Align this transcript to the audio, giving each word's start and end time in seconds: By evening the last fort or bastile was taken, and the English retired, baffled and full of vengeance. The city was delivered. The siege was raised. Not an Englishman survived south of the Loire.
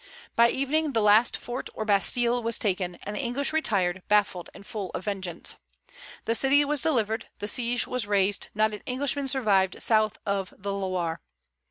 By 0.35 0.49
evening 0.49 0.93
the 0.93 1.01
last 1.03 1.37
fort 1.37 1.69
or 1.75 1.85
bastile 1.85 2.41
was 2.41 2.57
taken, 2.57 2.95
and 3.03 3.15
the 3.15 3.19
English 3.19 3.53
retired, 3.53 4.01
baffled 4.07 4.49
and 4.51 4.65
full 4.65 4.89
of 4.95 5.05
vengeance. 5.05 5.57
The 6.25 6.33
city 6.33 6.65
was 6.65 6.81
delivered. 6.81 7.27
The 7.37 7.47
siege 7.47 7.85
was 7.85 8.07
raised. 8.07 8.47
Not 8.55 8.73
an 8.73 8.81
Englishman 8.87 9.27
survived 9.27 9.79
south 9.79 10.17
of 10.25 10.55
the 10.57 10.73
Loire. 10.73 11.21